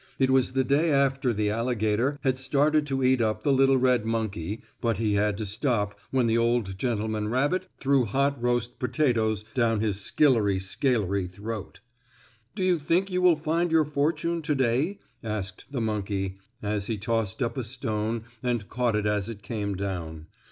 [0.17, 4.03] It was the day after the alligator had started to eat up the little red
[4.03, 9.45] monkey, but he had to stop when the old gentleman rabbit threw hot roast potatoes
[9.53, 11.81] down his skillery scalery throat.
[12.55, 16.97] "Do you think you will find your fortune to day?" asked the monkey, as he
[16.97, 20.25] tossed up a stone and caught it as it came down.